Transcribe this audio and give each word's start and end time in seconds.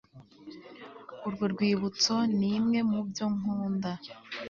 urwo 1.27 1.43
rwibutso 1.53 2.15
nimwe 2.39 2.79
mubyo 2.91 3.25
nkunda 3.35 3.91